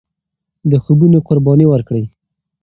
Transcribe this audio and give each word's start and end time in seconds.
د 0.71 0.73
خوبونو 0.83 1.17
قرباني 1.27 1.65
ورکړئ. 1.69 2.05